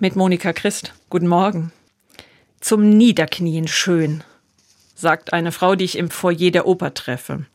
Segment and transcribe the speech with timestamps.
[0.00, 0.94] mit Monika Christ.
[1.10, 1.72] Guten Morgen.
[2.60, 4.22] Zum Niederknien schön,
[4.94, 7.46] sagt eine Frau, die ich im Foyer der Oper treffe.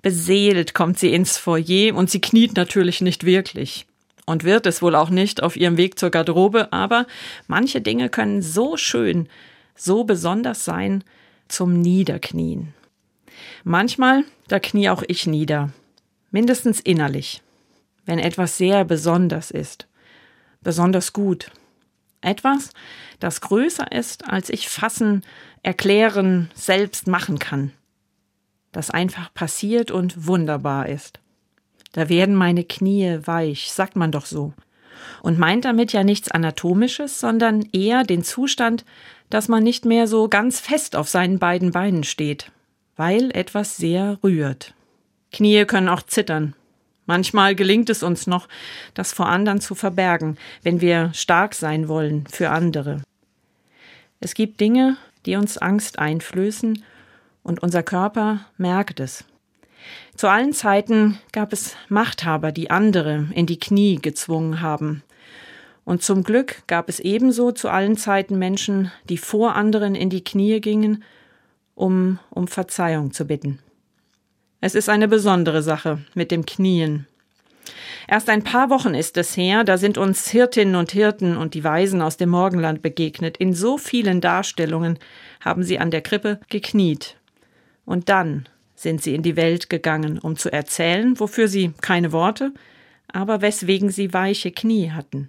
[0.00, 3.86] Beseelt kommt sie ins Foyer und sie kniet natürlich nicht wirklich.
[4.26, 7.06] Und wird es wohl auch nicht auf ihrem Weg zur Garderobe, aber
[7.46, 9.28] manche Dinge können so schön,
[9.74, 11.02] so besonders sein
[11.48, 12.74] zum Niederknien.
[13.64, 15.70] Manchmal, da knie auch ich nieder,
[16.30, 17.42] mindestens innerlich,
[18.04, 19.88] wenn etwas sehr besonders ist,
[20.60, 21.50] besonders gut,
[22.20, 22.70] etwas,
[23.20, 25.22] das größer ist, als ich fassen,
[25.62, 27.72] erklären, selbst machen kann.
[28.72, 31.20] Das einfach passiert und wunderbar ist.
[31.92, 34.52] Da werden meine Knie weich, sagt man doch so.
[35.22, 38.84] Und meint damit ja nichts Anatomisches, sondern eher den Zustand,
[39.30, 42.50] dass man nicht mehr so ganz fest auf seinen beiden Beinen steht,
[42.96, 44.74] weil etwas sehr rührt.
[45.32, 46.54] Knie können auch zittern,
[47.08, 48.48] Manchmal gelingt es uns noch,
[48.92, 53.00] das vor anderen zu verbergen, wenn wir stark sein wollen für andere.
[54.20, 56.84] Es gibt Dinge, die uns Angst einflößen,
[57.42, 59.24] und unser Körper merkt es.
[60.16, 65.02] Zu allen Zeiten gab es Machthaber, die andere in die Knie gezwungen haben.
[65.86, 70.24] Und zum Glück gab es ebenso zu allen Zeiten Menschen, die vor anderen in die
[70.24, 71.02] Knie gingen,
[71.74, 73.60] um um Verzeihung zu bitten.
[74.60, 77.06] Es ist eine besondere Sache mit dem Knien.
[78.08, 81.62] Erst ein paar Wochen ist es her, da sind uns Hirtinnen und Hirten und die
[81.62, 83.36] Weisen aus dem Morgenland begegnet.
[83.36, 84.98] In so vielen Darstellungen
[85.40, 87.16] haben sie an der Krippe gekniet.
[87.84, 92.52] Und dann sind sie in die Welt gegangen, um zu erzählen, wofür sie keine Worte,
[93.12, 95.28] aber weswegen sie weiche Knie hatten.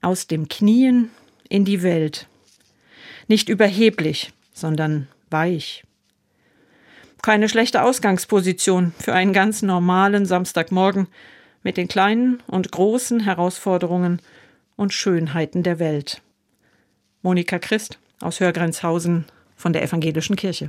[0.00, 1.10] Aus dem Knien
[1.48, 2.28] in die Welt.
[3.26, 5.82] Nicht überheblich, sondern weich.
[7.22, 11.08] Keine schlechte Ausgangsposition für einen ganz normalen Samstagmorgen
[11.62, 14.20] mit den kleinen und großen Herausforderungen
[14.76, 16.22] und Schönheiten der Welt.
[17.22, 20.66] Monika Christ aus Hörgrenzhausen von der Evangelischen Kirche.